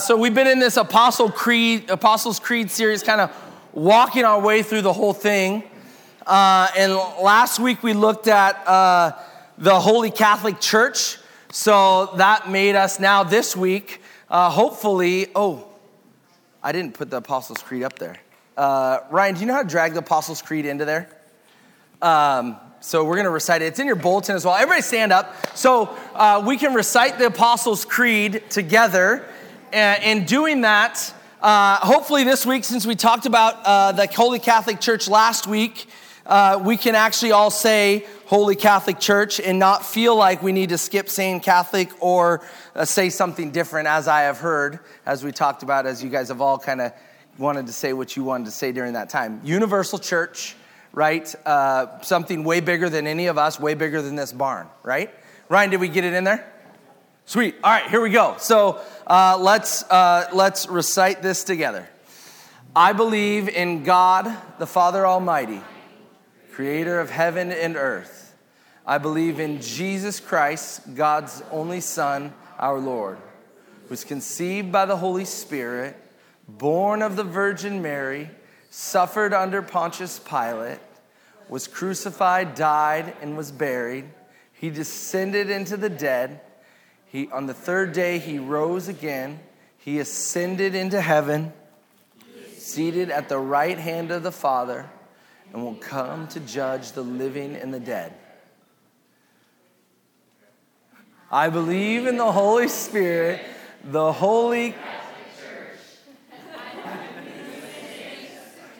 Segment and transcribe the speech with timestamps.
[0.00, 3.34] So we've been in this Apostle Creed, Apostles Creed series, kind of
[3.72, 5.64] walking our way through the whole thing.
[6.24, 9.12] Uh, and last week we looked at uh,
[9.56, 11.18] the Holy Catholic Church.
[11.50, 14.00] So that made us now this week,
[14.30, 15.26] uh, hopefully.
[15.34, 15.66] Oh,
[16.62, 18.18] I didn't put the Apostles Creed up there.
[18.56, 21.08] Uh, Ryan, do you know how to drag the Apostles Creed into there?
[22.00, 23.66] Um, so we're going to recite it.
[23.66, 24.54] It's in your bulletin as well.
[24.54, 25.34] Everybody stand up.
[25.56, 29.24] So uh, we can recite the Apostles' Creed together.
[29.72, 34.38] And in doing that, uh, hopefully this week, since we talked about uh, the Holy
[34.38, 35.88] Catholic Church last week,
[36.26, 40.68] uh, we can actually all say Holy Catholic Church and not feel like we need
[40.70, 42.42] to skip saying Catholic or
[42.74, 46.28] uh, say something different, as I have heard, as we talked about, as you guys
[46.28, 46.92] have all kind of
[47.38, 49.40] wanted to say what you wanted to say during that time.
[49.44, 50.56] Universal Church
[50.92, 51.32] right?
[51.46, 55.14] Uh, something way bigger than any of us, way bigger than this barn, right?
[55.48, 56.44] Ryan, did we get it in there?
[57.28, 57.56] Sweet.
[57.62, 58.36] All right, here we go.
[58.38, 61.86] So uh, let's uh, let's recite this together.
[62.74, 65.60] I believe in God, the Father Almighty,
[66.52, 68.34] Creator of heaven and earth.
[68.86, 73.18] I believe in Jesus Christ, God's only Son, our Lord,
[73.82, 75.98] who was conceived by the Holy Spirit,
[76.48, 78.30] born of the Virgin Mary,
[78.70, 80.80] suffered under Pontius Pilate
[81.50, 84.06] was crucified, died, and was buried.
[84.54, 86.40] He descended into the dead.
[87.08, 89.40] He, on the third day, he rose again.
[89.78, 91.52] He ascended into heaven,
[92.56, 94.88] seated at the right hand of the Father,
[95.52, 98.12] and will come to judge the living and the dead.
[101.30, 103.40] I believe in the Holy Spirit,
[103.84, 104.74] the holy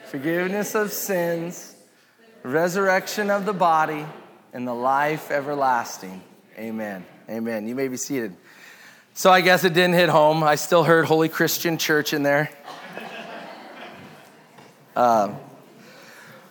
[0.06, 1.76] forgiveness of sins
[2.42, 4.04] resurrection of the body,
[4.52, 6.22] and the life everlasting.
[6.56, 7.04] Amen.
[7.30, 7.68] Amen.
[7.68, 8.34] You may be seated.
[9.12, 10.42] So I guess it didn't hit home.
[10.42, 12.50] I still heard Holy Christian Church in there.
[14.96, 15.36] Um,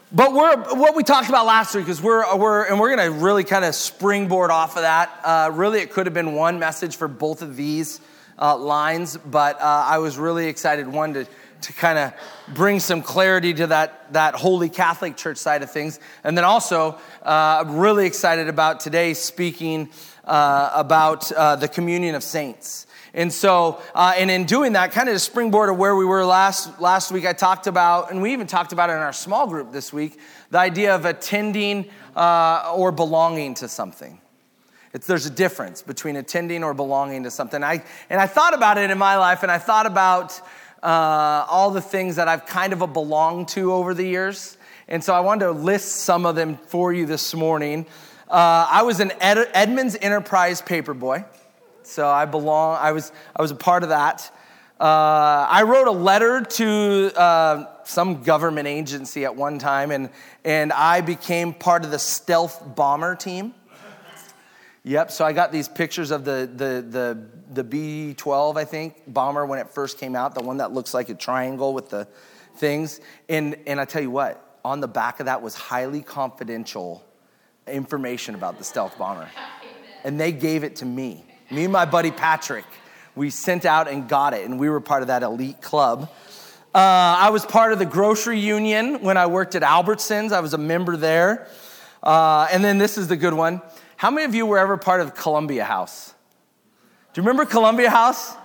[0.09, 3.19] but we're, what we talked about last week is we're, we're and we're going to
[3.19, 5.19] really kind of springboard off of that.
[5.21, 7.99] Uh, really, it could have been one message for both of these
[8.39, 11.27] uh, lines, but uh, I was really excited, one, to
[11.61, 12.13] to kind of
[12.53, 15.99] bring some clarity to that, that Holy Catholic Church side of things.
[16.23, 16.93] And then also,
[17.25, 19.89] uh, I'm really excited about today speaking
[20.27, 22.85] uh, about uh, the communion of saints.
[23.13, 26.23] And so, uh, and in doing that, kind of to springboard of where we were
[26.23, 29.47] last, last week, I talked about, and we even talked about it in our small
[29.47, 30.19] group this week,
[30.51, 34.21] the idea of attending uh, or belonging to something.
[34.93, 37.63] It's, there's a difference between attending or belonging to something.
[37.63, 40.39] I, and I thought about it in my life, and I thought about
[40.83, 44.57] uh, all the things that I've kind of belonged to over the years.
[44.87, 47.87] And so I wanted to list some of them for you this morning.
[48.29, 51.25] Uh, I was an Ed- Edmonds Enterprise paperboy.
[51.83, 54.31] So I belong, I was, I was a part of that.
[54.79, 60.09] Uh, I wrote a letter to uh, some government agency at one time, and,
[60.43, 63.53] and I became part of the stealth bomber team.
[64.83, 69.01] Yep, so I got these pictures of the, the, the the B 12, I think,
[69.07, 72.07] bomber when it first came out, the one that looks like a triangle with the
[72.57, 72.99] things.
[73.29, 77.06] And, and I tell you what, on the back of that was highly confidential
[77.69, 79.29] information about the stealth bomber.
[80.03, 81.25] And they gave it to me.
[81.51, 82.65] Me and my buddy Patrick,
[83.15, 86.09] we sent out and got it, and we were part of that elite club.
[86.75, 86.79] Uh,
[87.19, 90.31] I was part of the grocery union when I worked at Albertsons.
[90.31, 91.47] I was a member there.
[92.03, 93.61] Uh, and then this is the good one.
[93.95, 96.13] How many of you were ever part of Columbia House?
[97.13, 98.35] Do you remember Columbia House?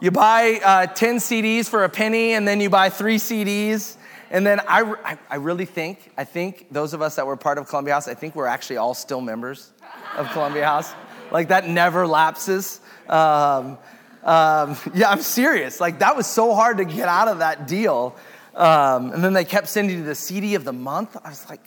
[0.00, 3.96] You buy uh, 10 CDs for a penny, and then you buy three CDs.
[4.30, 7.58] And then I, I, I, really think, I think those of us that were part
[7.58, 9.72] of Columbia House, I think we're actually all still members
[10.16, 10.92] of Columbia House.
[11.30, 12.80] Like that never lapses.
[13.08, 13.78] Um,
[14.24, 15.80] um, yeah, I'm serious.
[15.80, 18.16] Like that was so hard to get out of that deal.
[18.54, 21.16] Um, and then they kept sending you the CD of the month.
[21.22, 21.60] I was like,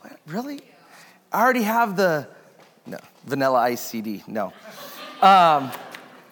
[0.00, 0.60] what, really?
[1.32, 2.28] I already have the,
[2.84, 4.22] no, Vanilla Ice CD.
[4.26, 4.52] No.
[5.22, 5.70] Um,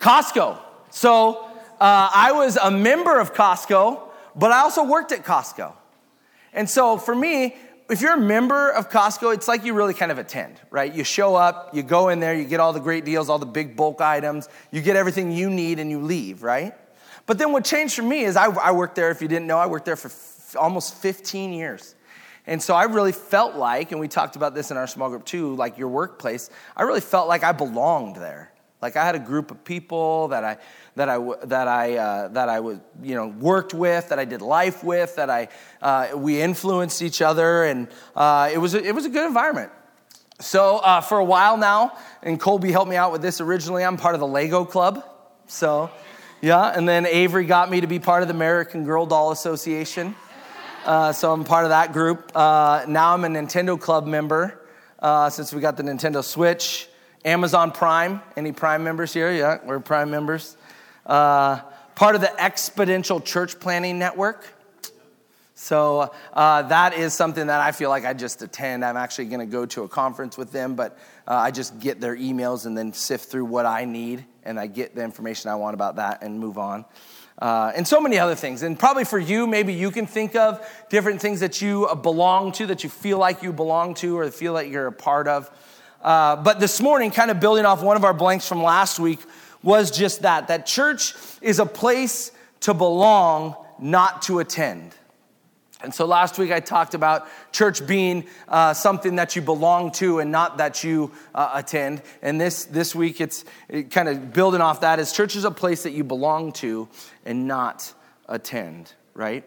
[0.00, 0.58] Costco.
[0.90, 1.44] So
[1.80, 4.09] uh, I was a member of Costco,
[4.40, 5.74] but I also worked at Costco.
[6.54, 7.56] And so for me,
[7.90, 10.92] if you're a member of Costco, it's like you really kind of attend, right?
[10.92, 13.46] You show up, you go in there, you get all the great deals, all the
[13.46, 16.72] big bulk items, you get everything you need, and you leave, right?
[17.26, 19.58] But then what changed for me is I, I worked there, if you didn't know,
[19.58, 21.94] I worked there for f- almost 15 years.
[22.46, 25.24] And so I really felt like, and we talked about this in our small group
[25.24, 28.49] too, like your workplace, I really felt like I belonged there.
[28.82, 30.56] Like I had a group of people that I
[30.96, 34.40] that I that I uh, that I was you know worked with, that I did
[34.40, 35.48] life with, that I
[35.82, 39.70] uh, we influenced each other, and uh, it was a, it was a good environment.
[40.40, 43.84] So uh, for a while now, and Colby helped me out with this originally.
[43.84, 45.04] I'm part of the Lego Club,
[45.46, 45.90] so
[46.40, 50.14] Yeah, and then Avery got me to be part of the American Girl Doll Association.
[50.86, 52.32] Uh, so I'm part of that group.
[52.34, 54.58] Uh, now I'm a Nintendo Club member
[55.28, 56.89] since we got the Nintendo Switch.
[57.24, 58.22] Amazon Prime.
[58.36, 59.30] Any Prime members here?
[59.32, 60.56] Yeah, we're Prime members.
[61.04, 61.60] Uh,
[61.94, 64.46] part of the Exponential Church Planting Network.
[65.54, 68.82] So uh, that is something that I feel like I just attend.
[68.82, 72.00] I'm actually going to go to a conference with them, but uh, I just get
[72.00, 75.56] their emails and then sift through what I need, and I get the information I
[75.56, 76.86] want about that and move on.
[77.38, 78.62] Uh, and so many other things.
[78.62, 82.66] And probably for you, maybe you can think of different things that you belong to,
[82.66, 85.50] that you feel like you belong to, or feel like you're a part of.
[86.02, 89.20] Uh, but this morning, kind of building off one of our blanks from last week,
[89.62, 94.94] was just that that church is a place to belong, not to attend.
[95.82, 100.18] And so last week I talked about church being uh, something that you belong to
[100.18, 102.02] and not that you uh, attend.
[102.20, 105.50] And this, this week it's it kind of building off that is church is a
[105.50, 106.88] place that you belong to
[107.24, 107.92] and not
[108.28, 109.44] attend, right?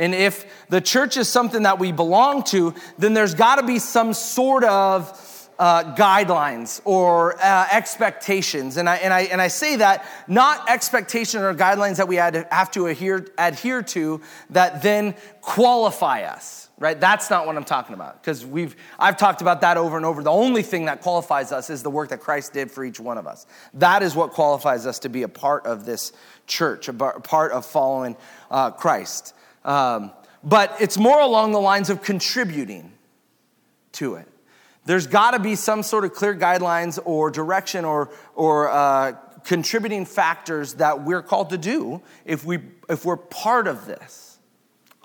[0.00, 3.78] And if the church is something that we belong to, then there's got to be
[3.78, 8.78] some sort of uh, guidelines or uh, expectations.
[8.78, 12.70] And I, and, I, and I say that not expectations or guidelines that we have
[12.70, 16.98] to adhere, adhere to that then qualify us, right?
[16.98, 20.22] That's not what I'm talking about because we've, I've talked about that over and over.
[20.22, 23.18] The only thing that qualifies us is the work that Christ did for each one
[23.18, 23.44] of us.
[23.74, 26.12] That is what qualifies us to be a part of this
[26.46, 28.16] church, a part of following
[28.50, 29.34] uh, Christ.
[29.64, 30.12] Um,
[30.42, 32.92] but it's more along the lines of contributing
[33.92, 34.26] to it.
[34.86, 39.12] There's got to be some sort of clear guidelines or direction or, or uh,
[39.44, 44.38] contributing factors that we're called to do if, we, if we're part of this.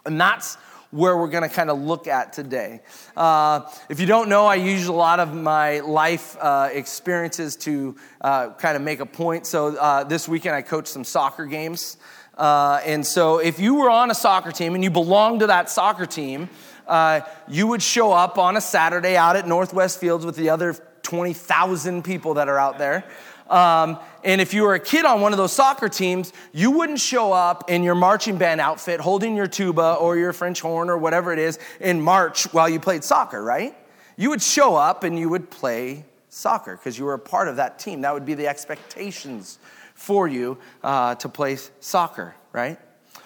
[0.06, 0.56] And that's
[0.92, 2.82] where we're going to kind of look at today.
[3.18, 7.98] Uh, if you don't know, I use a lot of my life uh, experiences to
[8.22, 9.46] uh, kind of make a point.
[9.46, 11.98] So uh, this weekend I coached some soccer games.
[12.38, 15.70] Uh, and so if you were on a soccer team and you belonged to that
[15.70, 16.50] soccer team,
[16.88, 20.76] uh, you would show up on a Saturday out at Northwest Fields with the other
[21.04, 23.06] 20,000 people that are out there.
[23.50, 27.00] Um, and if you were a kid on one of those soccer teams, you wouldn't
[27.00, 30.98] show up in your marching band outfit holding your tuba or your French horn or
[30.98, 33.78] whatever it is in March while you played soccer, right?
[34.18, 37.58] You would show up and you would play soccer because you were a part of
[37.58, 38.02] that team.
[38.02, 39.60] That would be the expectations
[39.96, 42.78] for you uh, to play soccer, right?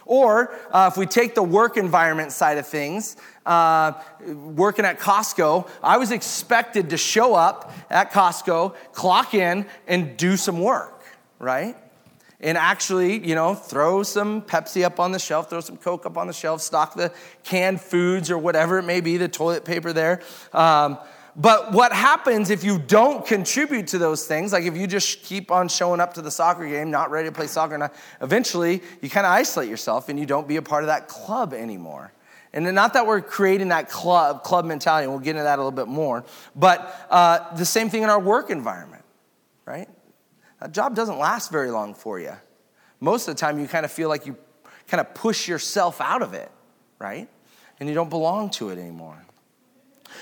[0.06, 3.94] Or uh, if we take the work environment side of things, uh,
[4.26, 10.36] working at Costco, I was expected to show up at Costco, clock in, and do
[10.38, 11.04] some work,
[11.38, 11.76] right?
[12.40, 16.18] And actually, you know, throw some Pepsi up on the shelf, throw some Coke up
[16.18, 17.12] on the shelf, stock the
[17.44, 20.22] canned foods or whatever it may be, the toilet paper there.
[20.54, 20.98] Um,
[21.40, 25.52] but what happens if you don't contribute to those things, like if you just keep
[25.52, 29.10] on showing up to the soccer game, not ready to play soccer, not, eventually you
[29.10, 32.12] kind of isolate yourself and you don't be a part of that club anymore.
[32.52, 35.62] And not that we're creating that club, club mentality, and we'll get into that a
[35.62, 36.26] little bit more,
[36.58, 39.06] but uh, the same thing in our work environment,
[39.66, 39.88] right?
[40.60, 42.34] A job doesn't last very long for you.
[43.00, 44.36] Most of the time, you kind of feel like you
[44.88, 46.52] kind of push yourself out of it,
[46.98, 47.30] right?
[47.80, 49.24] And you don't belong to it anymore.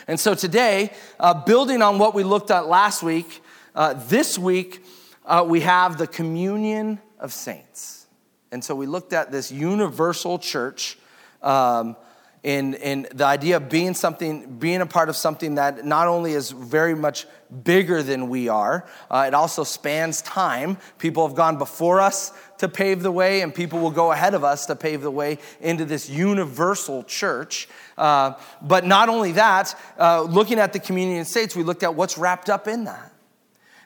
[0.08, 3.42] And so today, uh, building on what we looked at last week,
[3.76, 4.84] uh, this week
[5.26, 8.08] uh, we have the communion of saints.
[8.52, 10.98] And so we looked at this universal church.
[11.42, 11.96] Um,
[12.44, 16.34] in, in the idea of being something, being a part of something that not only
[16.34, 17.26] is very much
[17.64, 20.78] bigger than we are, uh, it also spans time.
[20.98, 24.44] People have gone before us to pave the way, and people will go ahead of
[24.44, 27.68] us to pave the way into this universal church.
[27.98, 31.96] Uh, but not only that, uh, looking at the communion of saints, we looked at
[31.96, 33.12] what's wrapped up in that.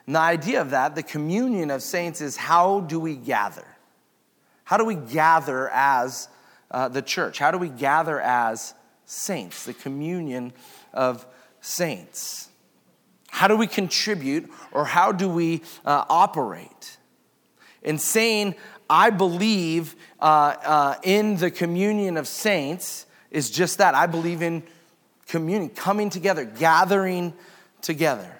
[0.06, 3.66] And the idea of that, the communion of saints, is how do we gather?
[4.64, 6.28] How do we gather as
[6.70, 7.38] uh, the church?
[7.38, 8.74] How do we gather as
[9.06, 10.52] saints, the communion
[10.92, 11.26] of
[11.60, 12.48] saints?
[13.28, 16.98] How do we contribute or how do we uh, operate?
[17.82, 18.56] In saying,
[18.90, 23.94] I believe uh, in the communion of saints is just that.
[23.94, 24.62] I believe in
[25.26, 27.32] communion, coming together, gathering
[27.80, 28.38] together.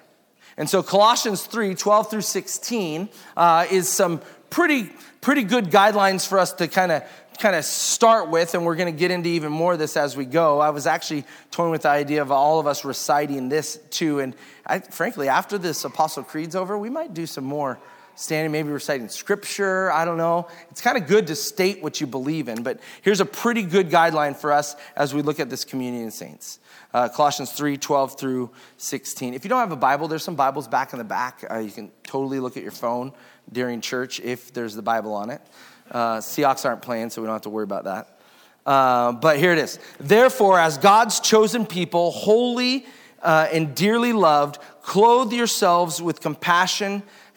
[0.55, 6.39] And so Colossians 3 12 through 16 uh, is some pretty, pretty good guidelines for
[6.39, 7.03] us to kind of
[7.39, 10.15] kind of start with, and we're going to get into even more of this as
[10.15, 10.59] we go.
[10.59, 14.19] I was actually toying with the idea of all of us reciting this too.
[14.19, 14.35] And
[14.67, 17.79] I, frankly, after this Apostle Creed's over, we might do some more
[18.15, 19.91] standing, maybe reciting scripture.
[19.91, 20.47] I don't know.
[20.69, 23.89] It's kind of good to state what you believe in, but here's a pretty good
[23.89, 26.59] guideline for us as we look at this communion of saints.
[26.93, 29.33] Uh, Colossians 3 12 through 16.
[29.33, 31.43] If you don't have a Bible, there's some Bibles back in the back.
[31.49, 33.13] Uh, you can totally look at your phone
[33.51, 35.41] during church if there's the Bible on it.
[35.89, 38.19] Uh, Seahawks aren't playing, so we don't have to worry about that.
[38.65, 39.79] Uh, but here it is.
[39.99, 42.85] Therefore, as God's chosen people, holy
[43.21, 47.03] uh, and dearly loved, clothe yourselves with compassion,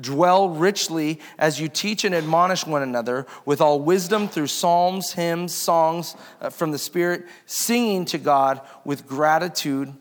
[0.00, 5.54] dwell richly as you teach and admonish one another with all wisdom through psalms, hymns,
[5.54, 9.92] songs uh, from the Spirit, singing to God with gratitude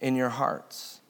[0.00, 1.00] in your hearts.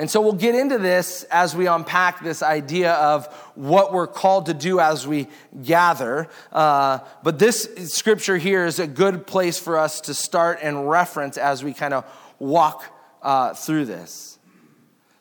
[0.00, 4.46] And so we'll get into this as we unpack this idea of what we're called
[4.46, 5.28] to do as we
[5.62, 6.28] gather.
[6.50, 11.36] Uh, but this scripture here is a good place for us to start and reference
[11.36, 12.06] as we kind of
[12.38, 12.82] walk
[13.22, 14.38] uh, through this.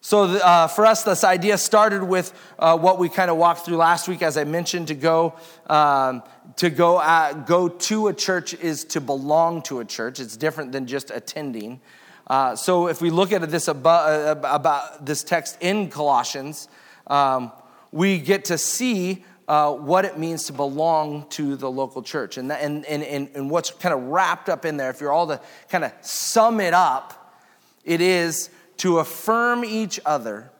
[0.02, 3.76] So, uh, for us, this idea started with uh, what we kind of walked through
[3.76, 5.36] last week, as I mentioned, to go.
[5.68, 6.24] Um,
[6.56, 10.20] to go, uh, go to a church is to belong to a church.
[10.20, 11.82] It's different than just attending.
[12.28, 16.70] Uh, so if we look at this about, uh, about this text in Colossians,
[17.08, 17.52] um,
[17.92, 22.38] we get to see what it means to belong to the local church.
[22.38, 25.28] And, that, and, and, and what's kind of wrapped up in there, if you're all
[25.28, 27.36] to kind of sum it up,
[27.84, 30.52] it is to affirm each other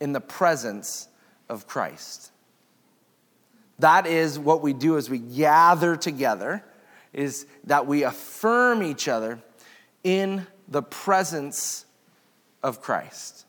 [0.00, 1.08] in the presence
[1.48, 2.30] of Christ.
[3.78, 6.64] That is what we do as we gather together,
[7.12, 9.40] is that we affirm each other
[10.04, 11.86] in the presence
[12.62, 13.46] of Christ.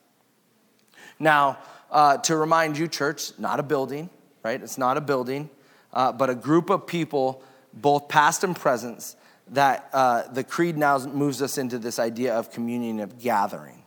[1.20, 1.58] Now,
[1.91, 4.10] uh, to remind you, church, not a building,
[4.44, 4.62] right?
[4.62, 5.50] It's not a building,
[5.91, 9.15] uh, but a group of people, both past and present,
[9.50, 13.84] that uh, the creed now moves us into this idea of communion, of gathering.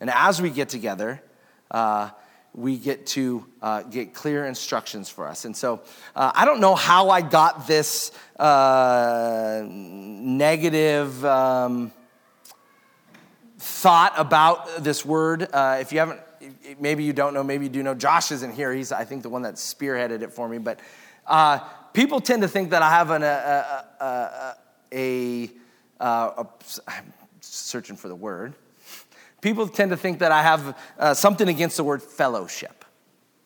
[0.00, 1.22] And as we get together,
[1.70, 2.10] uh,
[2.52, 5.44] we get to uh, get clear instructions for us.
[5.44, 5.82] And so
[6.16, 11.24] uh, I don't know how I got this uh, negative.
[11.24, 11.92] Um,
[13.58, 15.46] thought about this word.
[15.52, 16.20] Uh, if you haven't,
[16.80, 17.94] maybe you don't know, maybe you do know.
[17.94, 18.72] Josh isn't here.
[18.72, 20.58] He's, I think, the one that spearheaded it for me.
[20.58, 20.80] But
[21.26, 21.58] uh,
[21.92, 24.56] people tend to think that I have an, a, a,
[24.92, 25.50] a,
[26.00, 26.46] a,
[26.88, 28.54] I'm searching for the word.
[29.40, 32.84] People tend to think that I have uh, something against the word fellowship.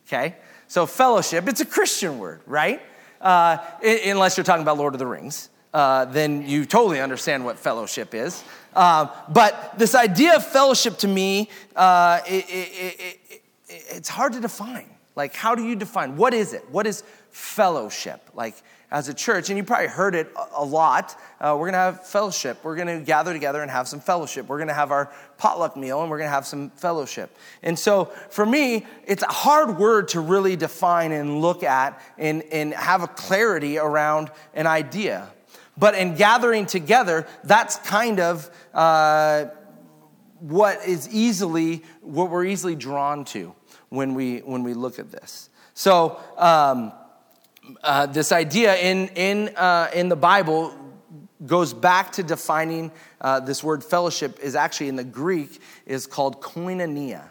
[0.07, 0.37] Okay?
[0.67, 2.83] So, fellowship, it's a Christian word, right?
[3.21, 5.51] Uh, unless you're talking about Lord of the Rings.
[5.73, 8.45] Uh, then you totally understand what fellowship is.
[8.75, 14.89] Uh, but this idea of fellowship to me, it, it, it, it's hard to define.
[15.17, 16.17] Like, how do you define?
[16.17, 16.69] What is it?
[16.71, 18.31] What is fellowship?
[18.35, 18.55] Like,
[18.91, 22.59] as a church, and you probably heard it a lot, uh, we're gonna have fellowship.
[22.63, 24.47] We're gonna gather together and have some fellowship.
[24.47, 27.37] We're gonna have our potluck meal and we're gonna have some fellowship.
[27.63, 32.43] And so for me, it's a hard word to really define and look at and,
[32.45, 35.29] and have a clarity around an idea.
[35.77, 39.47] But in gathering together, that's kind of uh,
[40.39, 43.55] what is easily, what we're easily drawn to
[43.89, 45.51] when we, when we look at this.
[45.75, 46.93] So, um,
[47.83, 50.75] uh, this idea in, in, uh, in the Bible
[51.47, 52.91] goes back to defining
[53.21, 57.29] uh, this word fellowship is actually in the Greek is called koinonia.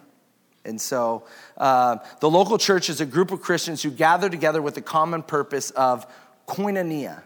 [0.66, 1.26] And so
[1.58, 5.24] uh, the local church is a group of Christians who gather together with the common
[5.24, 6.06] purpose of
[6.48, 7.24] koinonia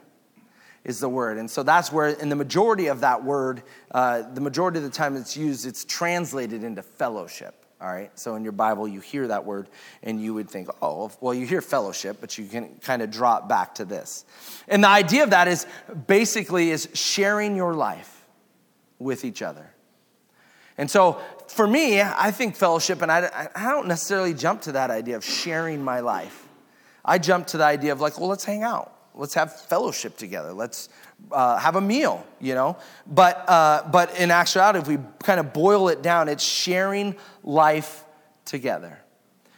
[0.83, 1.37] is the word.
[1.37, 3.61] And so that's where, in the majority of that word,
[3.91, 7.65] uh, the majority of the time it's used, it's translated into fellowship.
[7.79, 9.69] All right, so in your Bible, you hear that word
[10.01, 13.47] and you would think, oh, well, you hear fellowship, but you can kind of drop
[13.47, 14.25] back to this.
[14.67, 15.67] And the idea of that is
[16.07, 18.25] basically is sharing your life
[18.97, 19.69] with each other.
[20.79, 24.89] And so for me, I think fellowship, and I, I don't necessarily jump to that
[24.89, 26.47] idea of sharing my life.
[27.05, 30.53] I jump to the idea of like, well, let's hang out let's have fellowship together.
[30.53, 30.89] Let's
[31.31, 32.77] uh, have a meal, you know.
[33.05, 38.05] But uh, but in actuality, if we kind of boil it down, it's sharing life
[38.45, 38.99] together.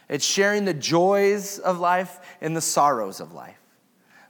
[0.08, 3.60] It's sharing the joys of life and the sorrows of life,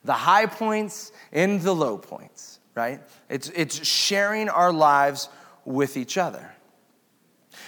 [0.04, 2.58] the high points and the low points.
[2.74, 3.00] Right?
[3.28, 5.28] It's it's sharing our lives
[5.64, 6.54] with each other.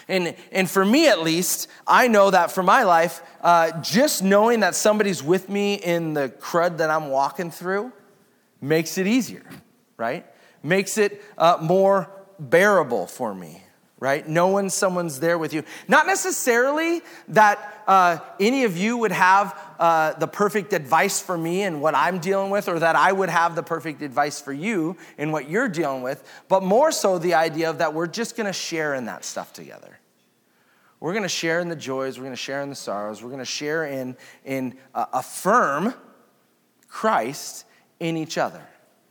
[0.09, 4.61] And, and for me, at least, I know that for my life, uh, just knowing
[4.61, 7.93] that somebody's with me in the crud that I'm walking through
[8.63, 9.45] makes it easier,
[9.99, 10.25] right?
[10.63, 13.63] Makes it uh, more bearable for me,
[13.99, 14.27] right?
[14.27, 15.65] Knowing someone's there with you.
[15.89, 21.63] Not necessarily that uh, any of you would have uh, the perfect advice for me
[21.63, 24.97] and what I'm dealing with, or that I would have the perfect advice for you
[25.19, 28.53] in what you're dealing with, but more so the idea of that we're just gonna
[28.53, 29.99] share in that stuff together.
[31.01, 33.85] We're gonna share in the joys, we're gonna share in the sorrows, we're gonna share
[33.87, 35.95] in, in uh, affirm
[36.87, 37.65] Christ
[38.03, 38.63] in each other,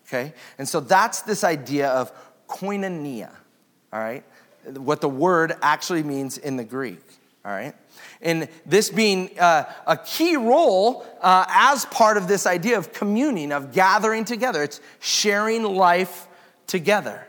[0.07, 0.33] okay?
[0.57, 2.11] And so that's this idea of
[2.47, 3.31] koinonia,
[3.91, 4.23] all right?
[4.65, 7.01] what the word actually means in the Greek,
[7.43, 7.73] all right?
[8.21, 13.51] And this being uh, a key role uh, as part of this idea of communing,
[13.51, 14.61] of gathering together.
[14.61, 16.27] It's sharing life
[16.67, 17.25] together.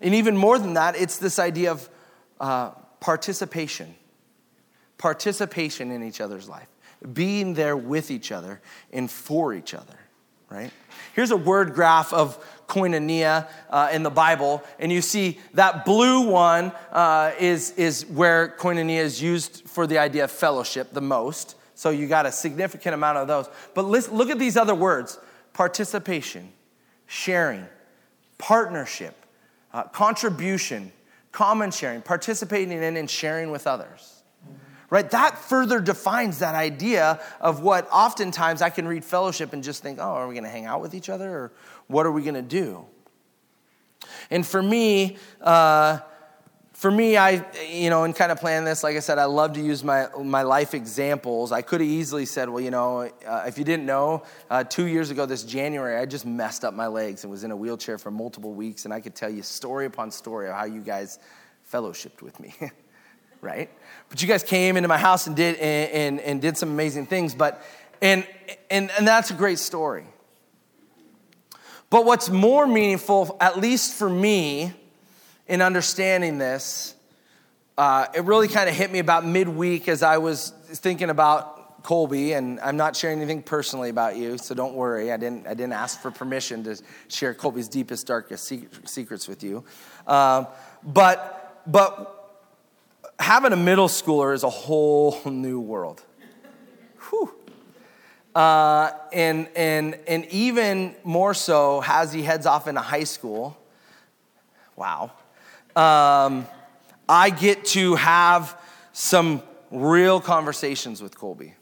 [0.00, 1.88] And even more than that, it's this idea of
[2.40, 3.94] uh, participation.
[4.98, 6.68] Participation in each other's life,
[7.12, 8.60] being there with each other
[8.92, 9.98] and for each other,
[10.50, 10.70] right?
[11.14, 16.28] Here's a word graph of koinonia uh, in the Bible, and you see that blue
[16.28, 21.56] one uh, is, is where koinonia is used for the idea of fellowship the most.
[21.74, 23.48] So you got a significant amount of those.
[23.74, 25.18] But listen, look at these other words
[25.52, 26.52] participation,
[27.06, 27.66] sharing,
[28.38, 29.14] partnership,
[29.72, 30.92] uh, contribution,
[31.32, 34.15] common sharing, participating in and sharing with others
[34.90, 35.08] right?
[35.10, 39.98] That further defines that idea of what oftentimes I can read fellowship and just think,
[39.98, 41.52] oh, are we going to hang out with each other or
[41.88, 42.84] what are we going to do?
[44.30, 45.98] And for me, uh,
[46.72, 49.54] for me, I, you know, in kind of planning this, like I said, I love
[49.54, 51.50] to use my, my life examples.
[51.50, 54.84] I could have easily said, well, you know, uh, if you didn't know, uh, two
[54.84, 57.96] years ago this January, I just messed up my legs and was in a wheelchair
[57.96, 58.84] for multiple weeks.
[58.84, 61.18] And I could tell you story upon story of how you guys
[61.72, 62.54] fellowshipped with me.
[63.40, 63.70] right?
[64.08, 67.06] But you guys came into my house and did and, and, and did some amazing
[67.06, 67.34] things.
[67.34, 67.62] But
[68.00, 68.26] and,
[68.70, 70.04] and and that's a great story.
[71.88, 74.72] But what's more meaningful, at least for me,
[75.46, 76.94] in understanding this,
[77.78, 82.32] uh, it really kind of hit me about midweek as I was thinking about Colby,
[82.32, 85.12] and I'm not sharing anything personally about you, so don't worry.
[85.12, 88.52] I didn't, I didn't ask for permission to share Colby's deepest, darkest
[88.86, 89.62] secrets with you.
[90.04, 90.46] Uh,
[90.82, 92.15] but, but
[93.18, 96.02] having a middle schooler is a whole new world.
[97.10, 97.32] Whew.
[98.34, 103.56] Uh, and, and, and even more so as he heads off into high school.
[104.76, 105.12] Wow.
[105.74, 106.46] Um,
[107.08, 108.60] I get to have
[108.92, 111.54] some real conversations with Colby.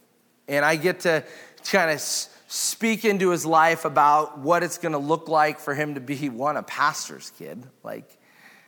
[0.48, 1.24] And I get to
[1.70, 5.94] kind of speak into his life about what it's going to look like for him
[5.94, 7.62] to be one, a pastor's kid.
[7.82, 8.18] Like,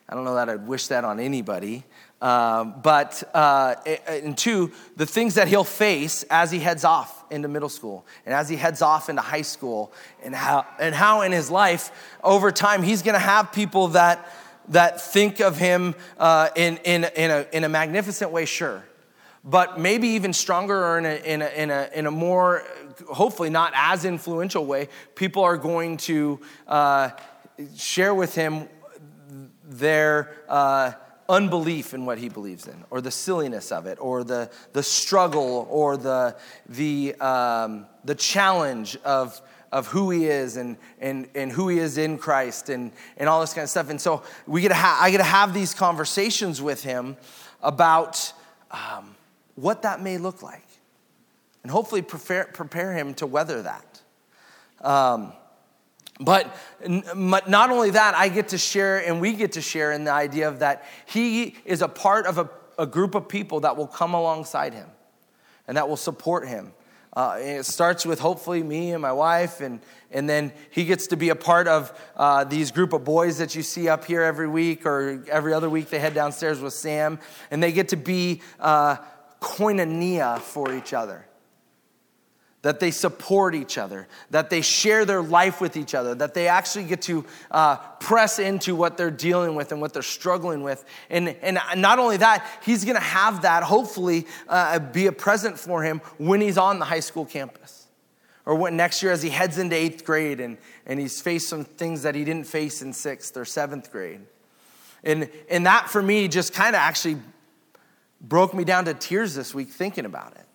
[0.08, 1.84] I don't know that I'd wish that on anybody.
[2.20, 3.74] Um, but, uh,
[4.06, 8.34] and two, the things that he'll face as he heads off into middle school and
[8.34, 11.90] as he heads off into high school, and how, and how in his life,
[12.24, 14.32] over time, he's gonna have people that,
[14.68, 18.82] that think of him uh, in, in, in, a, in a magnificent way, sure.
[19.44, 22.64] But maybe even stronger or in a, in a, in a, in a more,
[23.08, 27.10] hopefully not as influential way, people are going to uh,
[27.76, 28.68] share with him
[29.62, 30.92] their uh,
[31.28, 35.66] unbelief in what he believes in, or the silliness of it, or the, the struggle,
[35.70, 36.36] or the,
[36.68, 39.40] the, um, the challenge of,
[39.72, 43.40] of who he is and, and, and who he is in Christ and, and all
[43.40, 43.90] this kind of stuff.
[43.90, 47.16] And so we get to ha- I get to have these conversations with him
[47.62, 48.32] about
[48.70, 49.14] um,
[49.54, 50.66] what that may look like
[51.62, 54.00] and hopefully prepare, prepare him to weather that.
[54.80, 55.32] Um,
[56.20, 56.56] but
[56.88, 60.48] not only that, I get to share and we get to share in the idea
[60.48, 62.48] of that he is a part of a,
[62.78, 64.88] a group of people that will come alongside him
[65.68, 66.72] and that will support him.
[67.12, 71.16] Uh, it starts with hopefully me and my wife, and, and then he gets to
[71.16, 74.46] be a part of uh, these group of boys that you see up here every
[74.46, 75.88] week or every other week.
[75.88, 77.18] They head downstairs with Sam,
[77.50, 78.96] and they get to be uh,
[79.40, 81.26] koinonia for each other
[82.62, 86.48] that they support each other, that they share their life with each other, that they
[86.48, 90.84] actually get to uh, press into what they're dealing with and what they're struggling with.
[91.10, 95.82] And, and not only that, he's gonna have that hopefully uh, be a present for
[95.82, 97.86] him when he's on the high school campus.
[98.44, 101.64] Or when next year as he heads into eighth grade and, and he's faced some
[101.64, 104.20] things that he didn't face in sixth or seventh grade.
[105.04, 107.18] And, and that for me just kind of actually
[108.20, 110.45] broke me down to tears this week thinking about it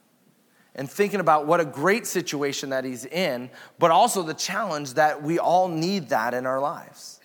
[0.75, 5.21] and thinking about what a great situation that he's in, but also the challenge that
[5.21, 7.19] we all need that in our lives.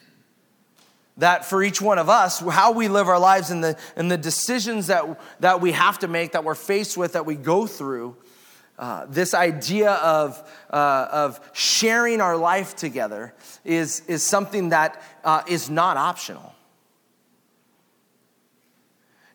[1.19, 4.19] That for each one of us, how we live our lives and the, and the
[4.19, 8.17] decisions that, that we have to make, that we're faced with, that we go through,
[8.79, 13.33] uh, this idea of, uh, of sharing our life together
[13.65, 16.53] is, is something that uh, is not optional.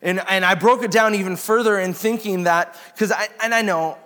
[0.01, 3.61] And, and I broke it down even further in thinking that, because I, and I
[3.61, 3.97] know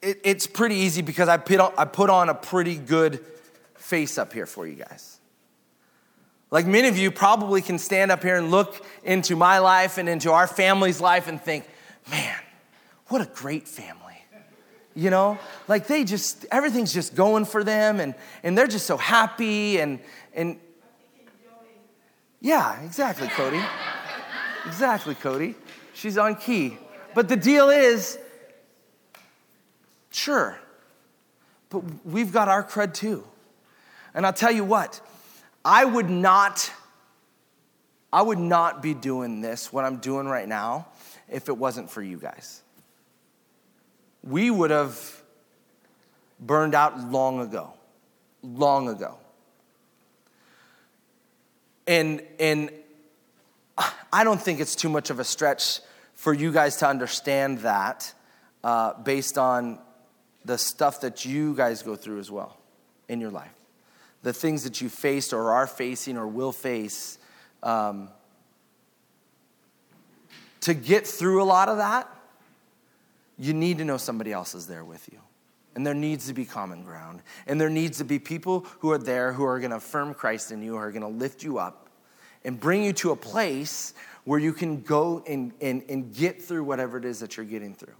[0.00, 3.24] it, it's pretty easy because I put, on, I put on a pretty good
[3.74, 5.18] face up here for you guys.
[6.50, 10.08] Like many of you probably can stand up here and look into my life and
[10.08, 11.68] into our family's life and think,
[12.08, 12.38] man,
[13.08, 14.02] what a great family.
[14.94, 18.96] You know, like they just, everything's just going for them and, and they're just so
[18.96, 19.98] happy and,
[20.34, 20.58] and
[22.40, 23.60] yeah, exactly, Cody.
[24.66, 25.54] Exactly, Cody.
[25.94, 26.76] She's on key.
[27.14, 28.18] But the deal is,
[30.10, 30.58] sure,
[31.70, 33.24] but we've got our cred too.
[34.12, 35.00] And I'll tell you what,
[35.64, 36.70] I would not,
[38.12, 40.88] I would not be doing this, what I'm doing right now,
[41.30, 42.62] if it wasn't for you guys.
[44.22, 45.22] We would have
[46.40, 47.72] burned out long ago,
[48.42, 49.16] long ago.
[51.86, 52.70] And, and
[54.16, 55.80] I don't think it's too much of a stretch
[56.14, 58.14] for you guys to understand that
[58.64, 59.78] uh, based on
[60.42, 62.56] the stuff that you guys go through as well
[63.10, 63.52] in your life.
[64.22, 67.18] The things that you faced or are facing or will face.
[67.62, 68.08] Um,
[70.62, 72.08] to get through a lot of that,
[73.38, 75.18] you need to know somebody else is there with you.
[75.74, 77.20] And there needs to be common ground.
[77.46, 80.52] And there needs to be people who are there who are going to affirm Christ
[80.52, 81.85] in you, who are going to lift you up
[82.46, 83.92] and bring you to a place
[84.24, 87.74] where you can go and, and, and get through whatever it is that you're getting
[87.74, 87.94] through.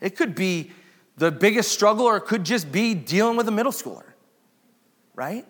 [0.00, 0.70] It could be
[1.16, 4.04] the biggest struggle, or it could just be dealing with a middle schooler,
[5.14, 5.46] right?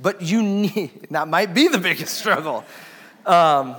[0.00, 2.64] But you need, that might be the biggest struggle.
[3.26, 3.76] Um,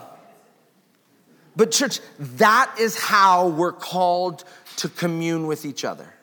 [1.56, 4.44] but, church, that is how we're called
[4.78, 6.14] to commune with each other.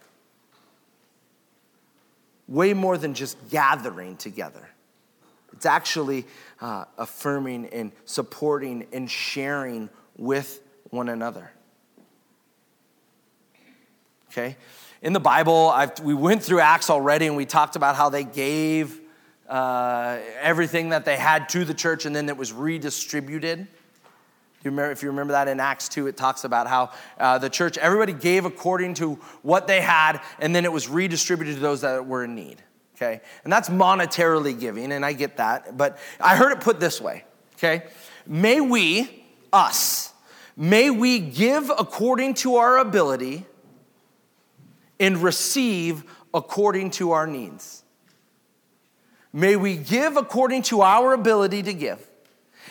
[2.46, 4.68] Way more than just gathering together.
[5.52, 6.24] It's actually
[6.60, 11.50] uh, affirming and supporting and sharing with one another.
[14.30, 14.56] Okay?
[15.00, 18.24] In the Bible, I've, we went through Acts already and we talked about how they
[18.24, 19.00] gave
[19.48, 23.60] uh, everything that they had to the church and then it was redistributed.
[23.60, 27.48] You remember, if you remember that in Acts 2, it talks about how uh, the
[27.48, 31.82] church, everybody gave according to what they had, and then it was redistributed to those
[31.82, 32.60] that were in need
[32.98, 33.20] okay?
[33.44, 35.76] And that's monetarily giving, and I get that.
[35.76, 37.84] But I heard it put this way, okay?
[38.26, 40.12] May we, us,
[40.56, 43.46] may we give according to our ability
[45.00, 47.84] and receive according to our needs.
[49.32, 52.04] May we give according to our ability to give,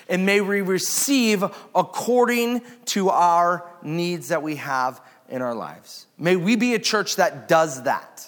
[0.10, 6.08] and may we receive according to our needs that we have in our lives.
[6.18, 8.27] May we be a church that does that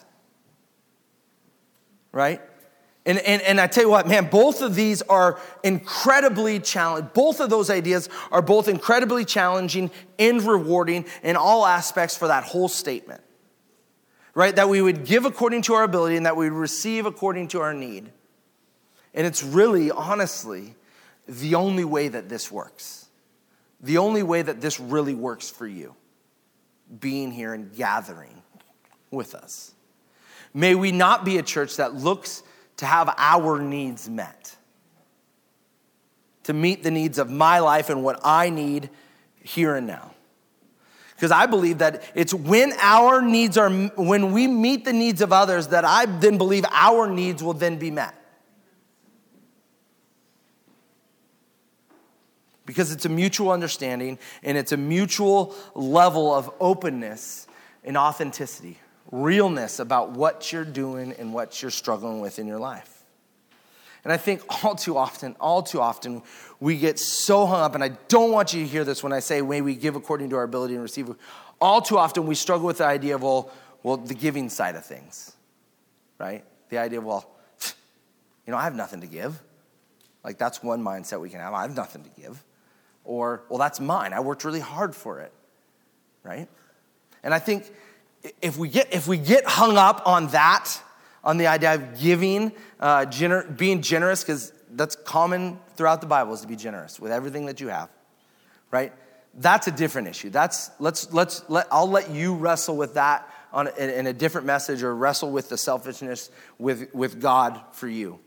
[2.12, 2.41] right?
[3.06, 7.10] And, and, and I tell you what, man, both of these are incredibly challenging.
[7.13, 12.43] Both of those ideas are both incredibly challenging and rewarding in all aspects for that
[12.43, 13.22] whole statement,
[14.36, 14.56] right?
[14.56, 17.62] That we would give according to our ability and that we would receive according to
[17.62, 18.12] our need.
[19.13, 20.76] And it's really, honestly,
[21.28, 23.08] the only way that this works.
[23.82, 25.95] The only way that this really works for you,
[27.00, 28.41] being here and gathering
[29.10, 29.74] with us.
[30.53, 32.43] May we not be a church that looks
[32.77, 34.55] to have our needs met,
[36.43, 38.89] to meet the needs of my life and what I need
[39.43, 40.12] here and now.
[41.15, 45.33] Because I believe that it's when our needs are, when we meet the needs of
[45.33, 48.15] others, that I then believe our needs will then be met.
[52.65, 57.47] Because it's a mutual understanding and it's a mutual level of openness
[57.83, 58.77] and authenticity
[59.12, 63.00] realness about what you're doing and what you're struggling with in your life.
[64.04, 66.22] And I think all too often, all too often,
[66.60, 69.19] we get so hung up, and I don't want you to hear this when I
[69.19, 71.13] say, may we give according to our ability and receive.
[71.60, 73.52] All too often, we struggle with the idea of, well,
[73.84, 75.36] well, the giving side of things,
[76.17, 76.43] right?
[76.69, 77.30] The idea of, well,
[78.45, 79.41] you know, I have nothing to give.
[80.24, 81.54] Like, that's one mindset we can have.
[81.54, 82.43] I have nothing to give.
[83.04, 84.13] Or, well, that's mine.
[84.13, 85.34] I worked really hard for it,
[86.24, 86.48] right?
[87.24, 87.72] And I think
[88.41, 90.82] if we get if we get hung up on that,
[91.23, 96.34] on the idea of giving, uh, gener- being generous, because that's common throughout the Bible
[96.34, 97.89] is to be generous with everything that you have,
[98.71, 98.93] right?
[99.36, 100.29] That's a different issue.
[100.29, 104.45] That's let's let's let I'll let you wrestle with that on in, in a different
[104.47, 108.19] message or wrestle with the selfishness with with God for you.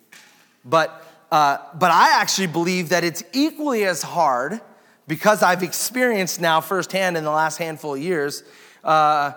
[0.65, 4.61] But uh, but I actually believe that it's equally as hard
[5.09, 8.43] because I've experienced now firsthand in the last handful of years.
[8.85, 9.33] Uh,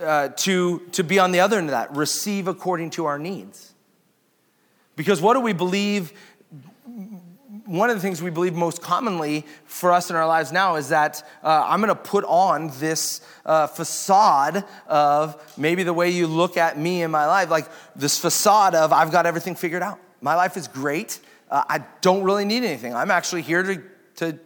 [0.00, 3.72] uh, to, to be on the other end of that, receive according to our needs.
[4.96, 6.12] Because what do we believe
[7.70, 10.88] one of the things we believe most commonly for us in our lives now is
[10.88, 16.26] that uh, I'm going to put on this uh, facade of maybe the way you
[16.26, 20.00] look at me in my life, like this facade of I've got everything figured out.
[20.20, 21.20] My life is great.
[21.48, 22.92] Uh, I don't really need anything.
[22.92, 23.82] I'm actually here to,
[24.16, 24.38] to,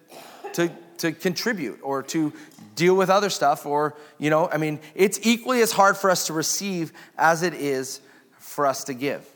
[0.53, 2.33] to, to contribute or to
[2.75, 3.67] deal with other stuff.
[3.67, 7.55] Or, you know, I mean, it's equally as hard for us to receive as it
[7.55, 8.01] is
[8.39, 9.27] for us to give.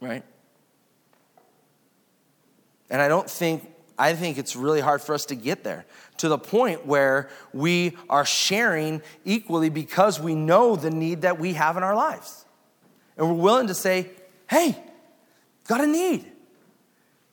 [0.00, 0.22] Right?
[2.90, 5.84] And I don't think, I think it's really hard for us to get there
[6.18, 11.54] to the point where we are sharing equally because we know the need that we
[11.54, 12.44] have in our lives.
[13.16, 14.10] And we're willing to say,
[14.48, 14.76] hey,
[15.66, 16.24] got a need.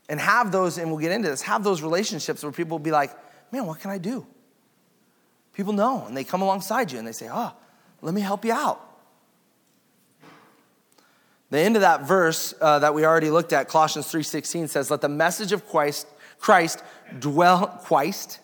[0.07, 2.91] And have those, and we'll get into this, have those relationships where people will be
[2.91, 3.11] like,
[3.51, 4.25] man, what can I do?
[5.53, 7.53] People know, and they come alongside you and they say, oh,
[8.01, 8.81] let me help you out.
[11.49, 15.01] The end of that verse uh, that we already looked at, Colossians 3:16 says, "Let
[15.01, 16.07] the message of Christ,
[16.39, 16.83] Christ
[17.19, 18.39] dwell Christ.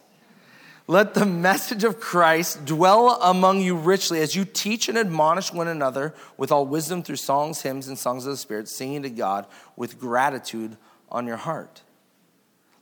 [0.88, 5.68] Let the message of Christ dwell among you richly as you teach and admonish one
[5.68, 9.46] another with all wisdom through songs, hymns, and songs of the Spirit, singing to God
[9.76, 10.78] with gratitude
[11.12, 11.82] on your heart."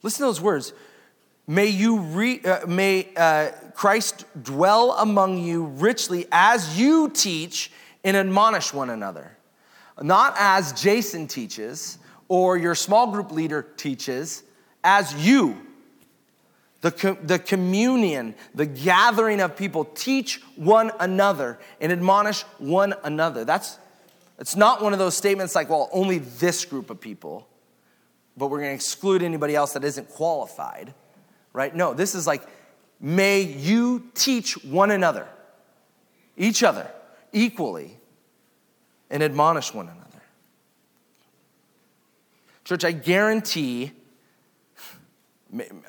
[0.01, 0.73] Listen to those words.
[1.47, 7.71] May you re, uh, may uh, Christ dwell among you richly as you teach
[8.03, 9.35] and admonish one another
[10.01, 14.43] not as Jason teaches or your small group leader teaches,
[14.83, 15.57] as you.
[16.81, 23.43] The, the communion, the gathering of people, teach one another and admonish one another.
[23.43, 23.77] That's
[24.37, 27.45] it's not one of those statements like, well, only this group of people,
[28.39, 30.93] but we're going to exclude anybody else that isn't qualified,
[31.51, 31.75] right?
[31.75, 32.41] No, this is like,
[33.01, 35.27] may you teach one another,
[36.37, 36.89] each other,
[37.33, 37.97] equally,
[39.09, 40.21] and admonish one another.
[42.63, 43.91] Church, I guarantee,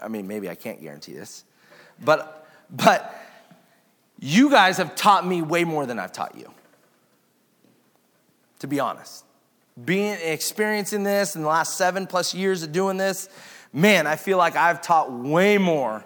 [0.02, 1.44] I mean, maybe I can't guarantee this,
[2.04, 3.14] but, but
[4.18, 6.52] you guys have taught me way more than I've taught you,
[8.58, 9.24] to be honest.
[9.84, 13.28] Being experiencing this in the last seven plus years of doing this,
[13.72, 16.04] man, I feel like I've taught way more.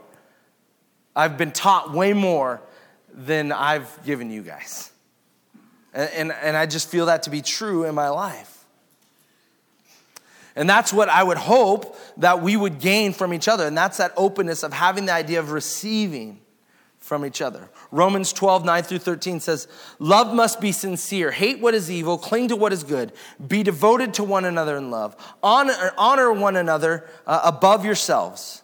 [1.17, 2.61] I've been taught way more
[3.13, 4.91] than I've given you guys.
[5.93, 8.65] And, and, and I just feel that to be true in my life.
[10.57, 13.67] And that's what I would hope that we would gain from each other.
[13.67, 16.41] And that's that openness of having the idea of receiving
[17.05, 17.69] from each other.
[17.90, 21.31] Romans 12, 9 through 13 says, Love must be sincere.
[21.31, 22.17] Hate what is evil.
[22.17, 23.12] Cling to what is good.
[23.47, 25.14] Be devoted to one another in love.
[25.43, 28.62] Honor, honor one another uh, above yourselves.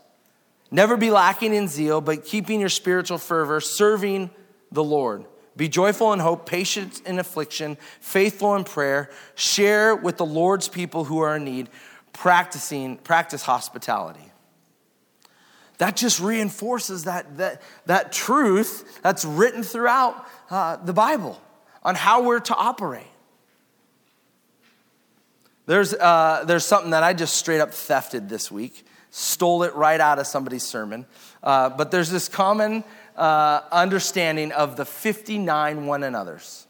[0.70, 4.31] Never be lacking in zeal, but keeping your spiritual fervor, serving
[4.72, 5.26] the Lord.
[5.55, 9.11] Be joyful in hope, patient in affliction, faithful in prayer.
[9.35, 11.68] Share with the Lord's people who are in need,
[12.14, 14.30] practicing, practice hospitality.
[15.81, 21.40] That just reinforces that, that, that truth that's written throughout uh, the Bible
[21.83, 23.07] on how we're to operate.
[25.64, 29.99] There's, uh, there's something that I just straight up thefted this week, stole it right
[29.99, 31.07] out of somebody's sermon.
[31.43, 32.85] Uh, but there's this common
[33.16, 36.66] uh, understanding of the 59 one another's.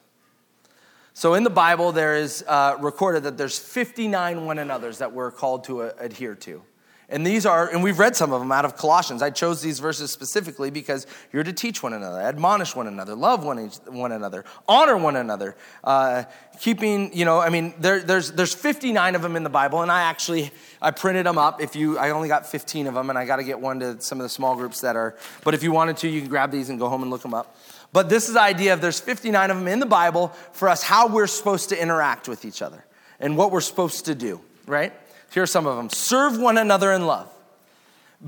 [1.14, 5.32] So in the Bible, there is uh, recorded that there's 59 one another's that we're
[5.32, 6.62] called to uh, adhere to.
[7.10, 9.20] And these are, and we've read some of them out of Colossians.
[9.20, 13.44] I chose these verses specifically because you're to teach one another, admonish one another, love
[13.44, 15.56] one, one another, honor one another.
[15.82, 16.22] Uh,
[16.60, 19.90] keeping, you know, I mean, there, there's, there's 59 of them in the Bible, and
[19.90, 21.60] I actually, I printed them up.
[21.60, 24.00] If you, I only got 15 of them, and I got to get one to
[24.00, 26.52] some of the small groups that are, but if you wanted to, you can grab
[26.52, 27.56] these and go home and look them up.
[27.92, 30.84] But this is the idea of there's 59 of them in the Bible for us,
[30.84, 32.84] how we're supposed to interact with each other
[33.18, 34.92] and what we're supposed to do, right?
[35.32, 35.90] Here are some of them.
[35.90, 37.28] Serve one another in love.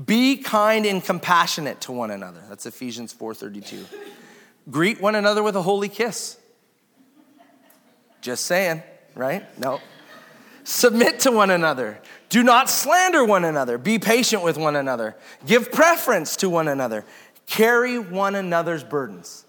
[0.05, 2.41] Be kind and compassionate to one another.
[2.49, 3.85] That's Ephesians 4:32.
[4.71, 6.37] Greet one another with a holy kiss.
[8.21, 8.81] Just saying,
[9.15, 9.45] right?
[9.59, 9.81] No.
[10.63, 11.99] Submit to one another.
[12.29, 13.77] Do not slander one another.
[13.77, 15.15] Be patient with one another.
[15.45, 17.05] Give preference to one another.
[17.45, 19.45] Carry one another's burdens.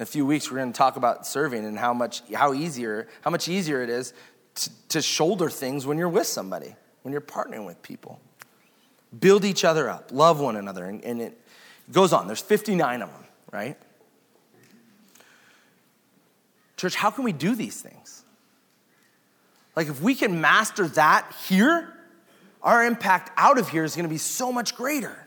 [0.00, 3.06] In a few weeks, we're going to talk about serving and how much, how easier,
[3.20, 4.14] how much easier it is
[4.54, 8.18] to, to shoulder things when you're with somebody, when you're partnering with people.
[9.20, 11.38] Build each other up, love one another, and, and it
[11.92, 12.26] goes on.
[12.26, 13.76] There's 59 of them, right?
[16.78, 18.22] Church, how can we do these things?
[19.76, 21.92] Like, if we can master that here,
[22.62, 25.26] our impact out of here is going to be so much greater.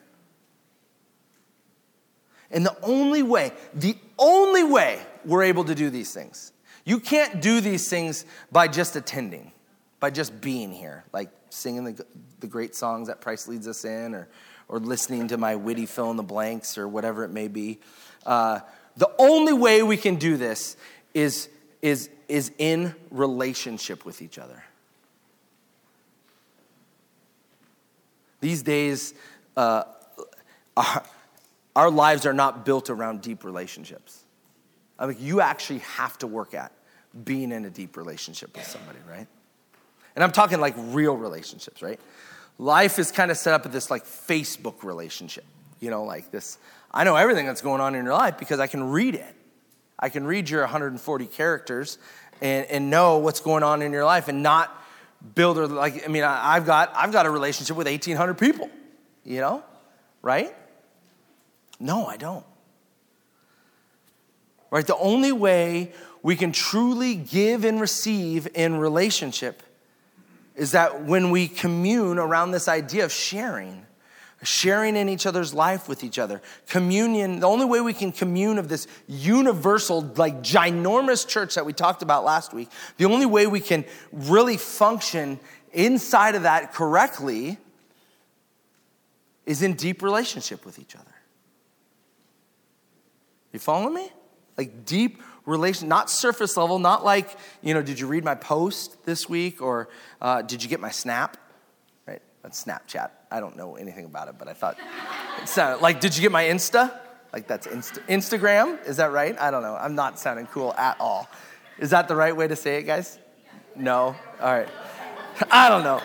[2.53, 6.53] And the only way, the only way we're able to do these things,
[6.85, 9.51] You can't do these things by just attending,
[9.99, 12.05] by just being here, like singing the,
[12.39, 14.27] the great songs that Price leads us in, or,
[14.67, 17.79] or listening to my witty fill in the blanks, or whatever it may be.
[18.25, 18.59] Uh,
[18.97, 20.75] the only way we can do this
[21.13, 21.47] is,
[21.81, 24.63] is, is in relationship with each other.
[28.41, 29.13] These days,
[29.55, 29.83] uh,
[31.75, 34.23] our lives are not built around deep relationships.
[34.99, 36.71] I mean, you actually have to work at
[37.23, 39.27] being in a deep relationship with somebody, right?
[40.15, 41.99] And I'm talking like real relationships, right?
[42.59, 45.45] Life is kind of set up with this like Facebook relationship,
[45.79, 46.57] you know, like this.
[46.91, 49.35] I know everything that's going on in your life because I can read it.
[49.97, 51.97] I can read your 140 characters
[52.41, 54.71] and, and know what's going on in your life and not
[55.35, 58.69] build or like, I mean, I, I've got, I've got a relationship with 1,800 people,
[59.23, 59.63] you know,
[60.21, 60.53] right?
[61.83, 62.45] No, I don't.
[64.71, 64.87] Right?
[64.87, 65.91] The only way
[66.23, 69.61] we can truly give and receive in relationship
[70.55, 73.85] is that when we commune around this idea of sharing,
[74.43, 76.41] sharing in each other's life with each other.
[76.67, 81.73] Communion, the only way we can commune of this universal, like ginormous church that we
[81.73, 85.37] talked about last week, the only way we can really function
[85.73, 87.57] inside of that correctly
[89.45, 91.12] is in deep relationship with each other.
[93.53, 94.11] You following me?
[94.57, 99.03] like deep relation, not surface level, not like, you know, did you read my post
[99.05, 99.89] this week or
[100.21, 101.37] uh, did you get my snap?
[102.07, 102.21] Right?
[102.41, 103.09] That's Snapchat.
[103.31, 104.77] I don't know anything about it, but I thought
[105.41, 106.97] it sounded like, did you get my Insta?
[107.31, 108.85] Like that's Insta- Instagram?
[108.85, 109.37] Is that right?
[109.39, 109.75] I don't know.
[109.75, 111.27] I'm not sounding cool at all.
[111.79, 113.17] Is that the right way to say it, guys?
[113.75, 114.15] No?
[114.39, 114.69] All right.
[115.51, 115.99] I don't know.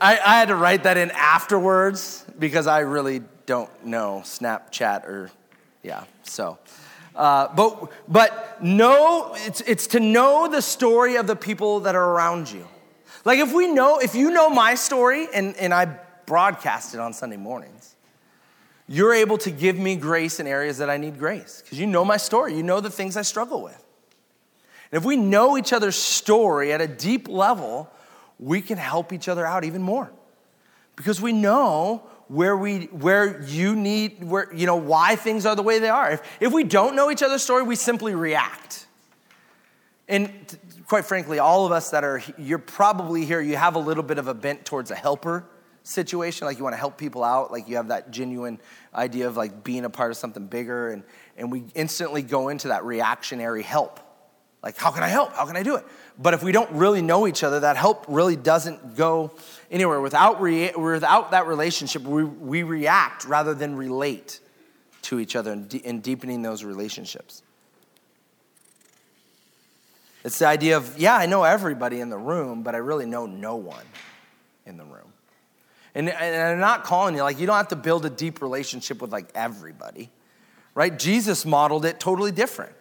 [0.00, 5.30] I, I had to write that in afterwards because I really don't know Snapchat or,
[5.86, 6.58] yeah, so.
[7.14, 12.10] Uh, but but know it's, it's to know the story of the people that are
[12.10, 12.66] around you.
[13.24, 15.96] Like if we know, if you know my story and, and I
[16.26, 17.94] broadcast it on Sunday mornings,
[18.88, 22.04] you're able to give me grace in areas that I need grace because you know
[22.04, 22.54] my story.
[22.56, 23.82] You know the things I struggle with.
[24.92, 27.90] And if we know each other's story at a deep level,
[28.38, 30.10] we can help each other out even more
[30.96, 35.62] because we know where we where you need where you know why things are the
[35.62, 36.12] way they are.
[36.12, 38.86] If, if we don't know each other's story we simply react.
[40.08, 43.78] And t- quite frankly all of us that are you're probably here you have a
[43.78, 45.44] little bit of a bent towards a helper
[45.82, 48.58] situation like you want to help people out like you have that genuine
[48.94, 51.02] idea of like being a part of something bigger and
[51.36, 54.00] and we instantly go into that reactionary help
[54.62, 55.84] like how can i help how can i do it
[56.18, 59.32] but if we don't really know each other that help really doesn't go
[59.70, 60.00] anywhere.
[60.00, 64.40] Without, without that relationship, we, we react rather than relate
[65.02, 67.42] to each other and, de- and deepening those relationships.
[70.24, 73.26] It's the idea of, yeah, I know everybody in the room, but I really know
[73.26, 73.84] no one
[74.64, 75.12] in the room.
[75.94, 79.00] And, and I'm not calling you, like, you don't have to build a deep relationship
[79.00, 80.10] with, like, everybody,
[80.74, 80.96] right?
[80.98, 82.72] Jesus modeled it totally different,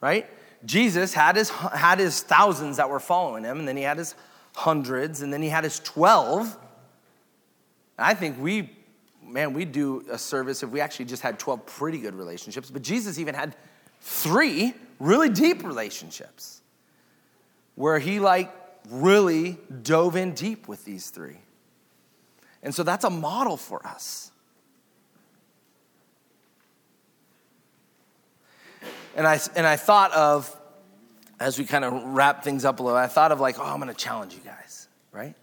[0.00, 0.26] right?
[0.64, 4.14] Jesus had his, had his thousands that were following him, and then he had his
[4.54, 6.56] hundreds, and then he had his 12.
[7.98, 8.70] I think we,
[9.24, 12.82] man, we'd do a service if we actually just had 12 pretty good relationships, but
[12.82, 13.56] Jesus even had
[14.00, 16.60] three really deep relationships
[17.74, 18.52] where he like
[18.90, 21.38] really dove in deep with these three.
[22.62, 24.31] And so that's a model for us.
[29.16, 30.54] And I, and I thought of
[31.38, 33.80] as we kind of wrap things up a little, I thought of like, oh, I'm
[33.80, 35.34] going to challenge you guys, right?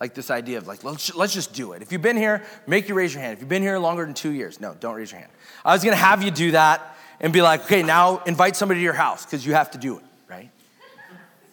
[0.00, 1.82] Like this idea of like, let's, let's just do it.
[1.82, 3.34] If you've been here, make you raise your hand.
[3.34, 5.32] If you've been here longer than two years, no, don't raise your hand.
[5.64, 8.80] I was going to have you do that and be like, okay, now invite somebody
[8.80, 10.50] to your house because you have to do it, right?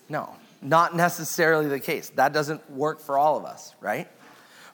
[0.10, 2.10] No, not necessarily the case.
[2.10, 4.08] That doesn't work for all of us, right?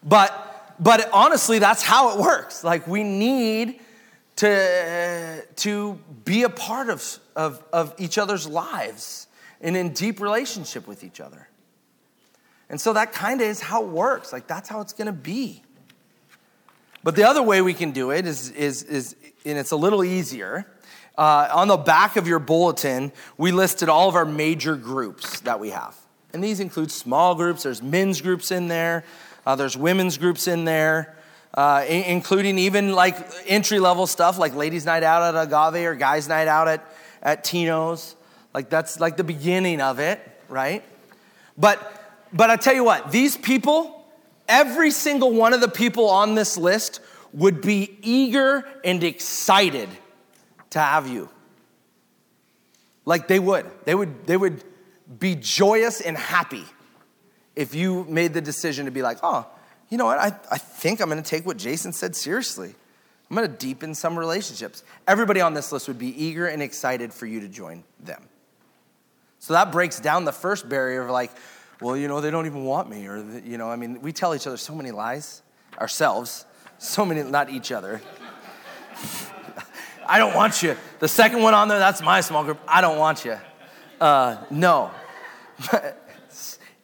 [0.03, 0.47] But
[0.79, 2.63] but honestly, that's how it works.
[2.63, 3.79] Like we need
[4.37, 9.27] to, to be a part of, of, of each other's lives
[9.59, 11.47] and in deep relationship with each other.
[12.69, 14.31] And so that kind of is how it works.
[14.31, 15.61] Like that's how it's going to be.
[17.03, 20.03] But the other way we can do it is, is, is and it's a little
[20.03, 20.67] easier.
[21.17, 25.59] Uh, on the back of your bulletin, we listed all of our major groups that
[25.59, 25.95] we have.
[26.33, 29.03] And these include small groups, there's men's groups in there,
[29.45, 31.17] uh, there's women's groups in there
[31.53, 36.27] uh, including even like entry level stuff like ladies' night out at Agave or guys'
[36.27, 38.15] night out at, at Tino's.
[38.53, 40.83] Like that's like the beginning of it, right?
[41.57, 42.01] But
[42.33, 44.05] but I tell you what, these people,
[44.47, 47.01] every single one of the people on this list
[47.33, 49.89] would be eager and excited
[50.71, 51.29] to have you.
[53.05, 53.65] Like they would.
[53.85, 54.63] They would, they would
[55.19, 56.63] be joyous and happy
[57.55, 59.45] if you made the decision to be like, oh,
[59.91, 60.17] you know what?
[60.17, 62.73] I, I think I'm going to take what Jason said seriously.
[63.29, 64.83] I'm going to deepen some relationships.
[65.07, 68.23] Everybody on this list would be eager and excited for you to join them.
[69.39, 71.31] So that breaks down the first barrier of like,
[71.81, 73.07] well, you know, they don't even want me.
[73.07, 75.41] Or, you know, I mean, we tell each other so many lies,
[75.77, 76.45] ourselves,
[76.77, 78.01] so many, not each other.
[80.07, 80.77] I don't want you.
[80.99, 82.59] The second one on there, that's my small group.
[82.67, 83.37] I don't want you.
[83.99, 84.91] Uh, no.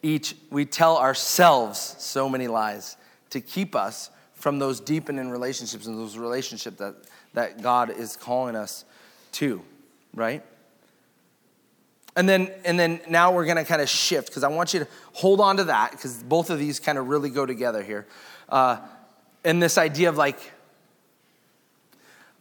[0.03, 2.96] Each, we tell ourselves so many lies
[3.29, 6.95] to keep us from those deepening relationships and those relationships that,
[7.33, 8.85] that God is calling us
[9.33, 9.61] to,
[10.13, 10.43] right?
[12.15, 14.81] And then, and then now we're going to kind of shift because I want you
[14.81, 18.07] to hold on to that because both of these kind of really go together here.
[18.49, 18.77] Uh,
[19.43, 20.39] and this idea of like,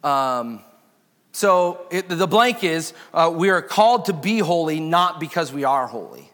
[0.03, 0.61] um,
[1.31, 5.63] so it, the blank is uh, we are called to be holy not because we
[5.63, 6.31] are holy.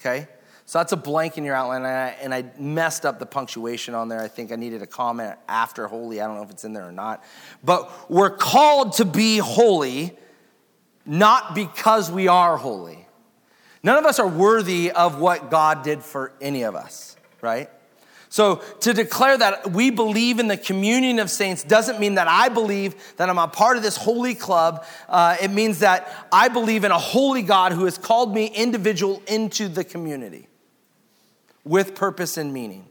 [0.00, 0.28] Okay?
[0.68, 3.94] So that's a blank in your outline, and I, and I, messed up the punctuation
[3.94, 4.20] on there.
[4.20, 6.20] I think I needed a comment after holy.
[6.20, 7.24] I don't know if it's in there or not.
[7.64, 10.14] But we're called to be holy
[11.06, 13.06] not because we are holy.
[13.82, 17.70] None of us are worthy of what God did for any of us, right?
[18.28, 22.50] So to declare that we believe in the communion of saints doesn't mean that I
[22.50, 24.84] believe that I'm a part of this holy club.
[25.08, 29.22] Uh, it means that I believe in a holy God who has called me individual
[29.26, 30.46] into the community
[31.68, 32.86] with purpose and meaning.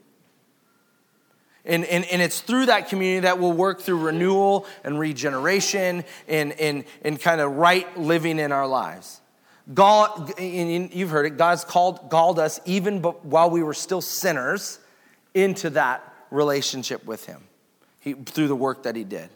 [1.65, 6.53] And, and, and it's through that community that we'll work through renewal and regeneration and,
[6.53, 9.19] and, and kind of right living in our lives.
[9.73, 14.80] God, you've heard it, God's called, called us even while we were still sinners
[15.34, 17.43] into that relationship with Him
[17.99, 19.30] he, through the work that He did.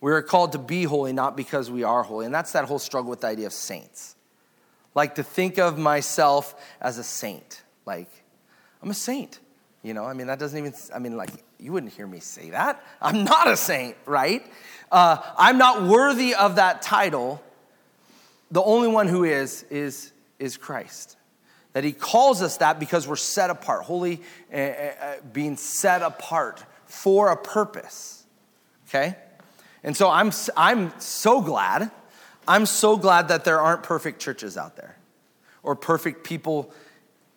[0.00, 2.26] We are called to be holy, not because we are holy.
[2.26, 4.16] And that's that whole struggle with the idea of saints.
[4.96, 7.62] Like to think of myself as a saint.
[7.86, 8.10] Like,
[8.82, 9.38] I'm a saint.
[9.82, 12.50] You know, I mean, that doesn't even, I mean, like, you wouldn't hear me say
[12.50, 12.82] that.
[13.00, 14.44] I'm not a saint, right?
[14.90, 17.42] Uh, I'm not worthy of that title.
[18.50, 21.16] The only one who is, is, is Christ.
[21.72, 24.20] That he calls us that because we're set apart, holy,
[24.52, 28.24] uh, uh, being set apart for a purpose.
[28.88, 29.16] Okay?
[29.82, 31.90] And so I'm, I'm so glad.
[32.46, 34.96] I'm so glad that there aren't perfect churches out there
[35.62, 36.72] or perfect people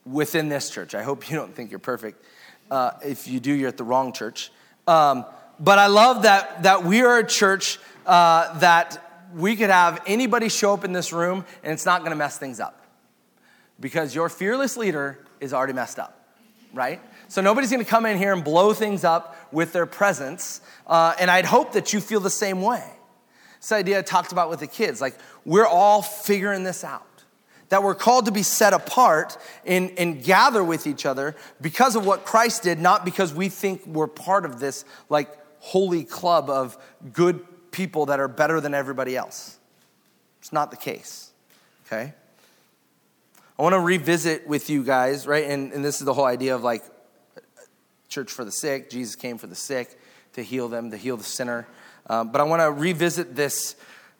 [0.05, 0.95] within this church.
[0.95, 2.23] I hope you don't think you're perfect.
[2.69, 4.51] Uh, if you do, you're at the wrong church.
[4.87, 5.25] Um,
[5.59, 9.01] but I love that, that we are a church uh, that
[9.33, 12.37] we could have anybody show up in this room and it's not going to mess
[12.37, 12.85] things up
[13.79, 16.27] because your fearless leader is already messed up,
[16.73, 17.01] right?
[17.27, 20.61] So nobody's going to come in here and blow things up with their presence.
[20.85, 22.83] Uh, and I'd hope that you feel the same way.
[23.59, 27.14] This idea I talked about with the kids, like we're all figuring this out
[27.69, 32.05] that we're called to be set apart and, and gather with each other because of
[32.05, 36.77] what Christ did, not because we think we're part of this like holy club of
[37.11, 39.57] good people that are better than everybody else.
[40.39, 41.31] It's not the case,
[41.87, 42.13] okay?
[43.57, 45.45] I want to revisit with you guys, right?
[45.45, 46.83] And, and this is the whole idea of like
[48.09, 48.89] church for the sick.
[48.89, 49.99] Jesus came for the sick
[50.33, 51.67] to heal them, to heal the sinner.
[52.07, 53.75] Um, but I want to revisit this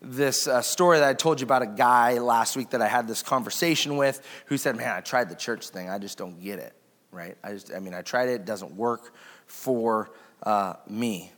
[0.06, 3.08] this uh, story that I told you about a guy last week that I had
[3.08, 5.89] this conversation with who said, Man, I tried the church thing.
[5.89, 6.74] I just don't get it,
[7.12, 7.36] right?
[7.43, 9.14] I just, I mean, I tried it, it doesn't work
[9.47, 10.12] for
[10.43, 11.32] uh, me.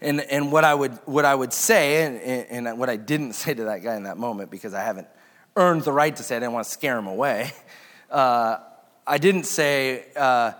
[0.00, 3.54] And, and what, I would, what I would say, and, and what I didn't say
[3.54, 5.08] to that guy in that moment because I haven't
[5.54, 7.52] earned the right to say, I didn't want to scare him away.
[8.08, 8.60] Uh,
[9.04, 10.52] I didn't say, uh,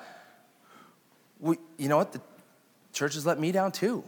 [1.38, 2.20] we, you know what, the
[2.92, 4.02] church has let me down too.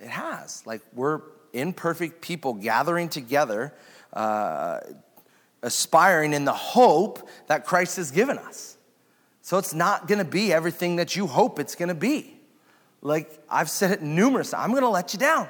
[0.00, 0.62] It has.
[0.66, 1.20] Like, we're
[1.52, 3.72] imperfect people gathering together,
[4.12, 4.80] uh,
[5.62, 8.76] aspiring in the hope that Christ has given us.
[9.42, 12.36] So it's not gonna be everything that you hope it's gonna be.
[13.00, 15.48] Like I've said it numerous I'm gonna let you down.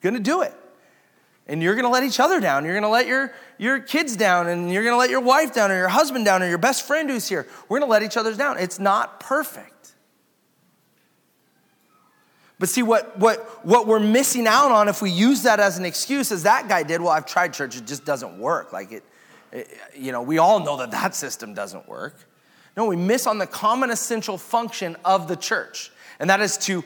[0.00, 0.54] Gonna do it.
[1.46, 2.64] And you're gonna let each other down.
[2.64, 5.76] You're gonna let your, your kids down, and you're gonna let your wife down, or
[5.76, 7.46] your husband down, or your best friend who's here.
[7.68, 8.58] We're gonna let each other down.
[8.58, 9.75] It's not perfect.
[12.58, 15.84] But see, what, what, what we're missing out on if we use that as an
[15.84, 18.72] excuse, as that guy did, well, I've tried church, it just doesn't work.
[18.72, 19.04] Like it,
[19.52, 22.14] it, you know, we all know that that system doesn't work.
[22.76, 26.84] No, we miss on the common essential function of the church, and that is to,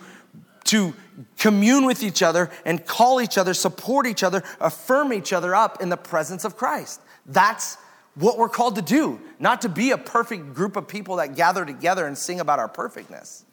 [0.65, 0.95] to
[1.39, 5.81] commune with each other and call each other, support each other, affirm each other up
[5.83, 7.01] in the presence of Christ.
[7.27, 7.77] That's
[8.15, 11.65] what we're called to do, not to be a perfect group of people that gather
[11.65, 13.45] together and sing about our perfectness.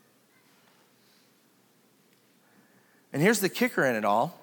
[3.13, 4.39] And here's the kicker in it all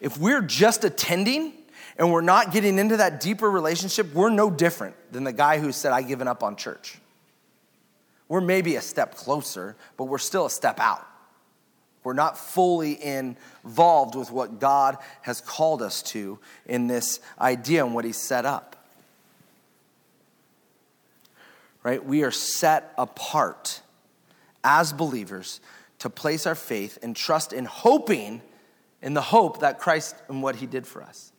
[0.00, 1.52] if we're just attending
[1.96, 5.72] and we're not getting into that deeper relationship, we're no different than the guy who
[5.72, 6.98] said, I've given up on church.
[8.28, 11.06] We're maybe a step closer, but we're still a step out.
[12.02, 17.94] We're not fully involved with what God has called us to in this idea and
[17.94, 18.76] what He's set up.
[21.82, 22.04] Right?
[22.04, 23.80] We are set apart
[24.62, 25.60] as believers
[26.04, 28.42] to place our faith and trust in hoping
[29.00, 31.32] in the hope that Christ and what he did for us,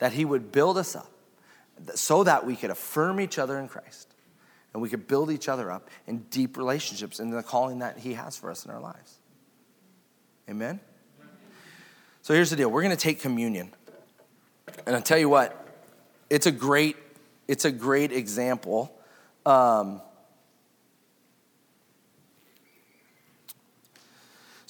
[0.00, 1.12] that he would build us up
[1.94, 4.12] so that we could affirm each other in Christ
[4.72, 8.14] and we could build each other up in deep relationships in the calling that he
[8.14, 9.20] has for us in our lives.
[10.48, 10.80] Amen?
[12.22, 13.70] So here's the deal we're going to take communion.
[14.86, 15.68] And I'll tell you what,
[16.28, 16.96] it's a great,
[17.46, 18.92] it's a great example.
[19.46, 20.02] Um,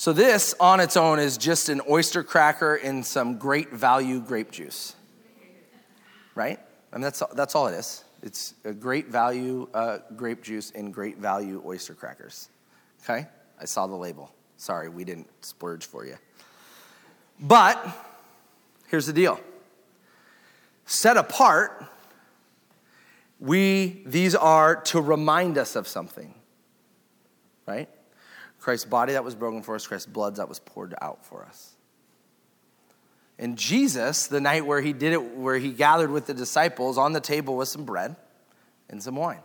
[0.01, 4.51] So, this on its own is just an oyster cracker in some great value grape
[4.51, 4.97] juice,
[6.35, 6.59] right?
[6.91, 8.03] I mean, that's, that's all it is.
[8.23, 12.49] It's a great value uh, grape juice in great value oyster crackers.
[13.03, 13.29] Okay?
[13.61, 14.33] I saw the label.
[14.57, 16.17] Sorry, we didn't splurge for you.
[17.39, 17.87] But
[18.89, 19.39] here's the deal
[20.87, 21.85] set apart,
[23.39, 26.33] we, these are to remind us of something,
[27.67, 27.91] right?
[28.61, 31.75] Christ's body that was broken for us, Christ's blood that was poured out for us.
[33.39, 37.15] And Jesus, the night where he did it, where he gathered with the disciples on
[37.15, 38.17] the table with some bread
[38.91, 39.41] and some wine.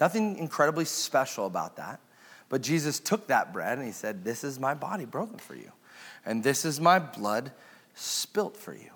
[0.00, 2.00] Nothing incredibly special about that.
[2.48, 5.70] But Jesus took that bread and he said, This is my body broken for you,
[6.24, 7.52] and this is my blood
[7.94, 8.90] spilt for you.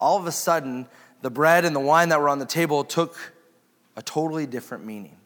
[0.00, 0.88] All of a sudden,
[1.22, 3.16] the bread and the wine that were on the table took
[3.96, 5.16] a totally different meaning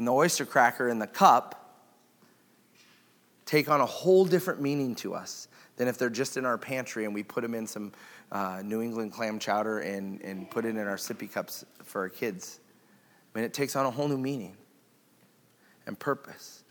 [0.00, 1.76] and the oyster cracker and the cup
[3.44, 5.46] take on a whole different meaning to us
[5.76, 7.92] than if they're just in our pantry and we put them in some
[8.32, 12.08] uh, New England clam chowder and, and put it in our sippy cups for our
[12.08, 12.60] kids.
[13.34, 14.56] I mean, it takes on a whole new meaning
[15.86, 16.64] and purpose.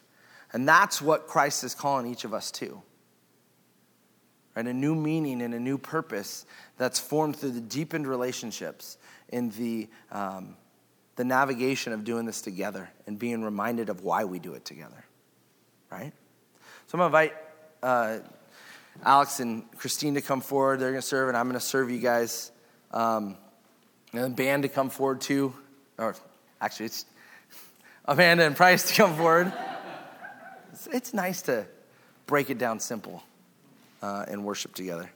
[0.51, 2.82] And that's what Christ is calling each of us to.
[4.55, 4.65] Right?
[4.65, 6.47] A new meaning and a new purpose
[6.80, 10.55] that's formed through the deepened relationships in the um,
[11.20, 15.03] the navigation of doing this together and being reminded of why we do it together,
[15.91, 16.13] right?
[16.88, 17.34] So I'm going to invite
[17.84, 18.20] uh,
[19.03, 20.80] Alex and Christine to come forward.
[20.80, 22.53] They're going to serve, and I'm going to serve you guys.
[22.91, 23.36] Um,
[24.13, 25.53] and the band to come forward too.
[25.97, 26.15] Or
[26.61, 27.03] actually, it's
[28.05, 29.51] Amanda and Price to come forward.
[30.72, 31.65] It's, it's nice to
[32.28, 33.24] break it down simple
[34.01, 35.11] uh, and worship together.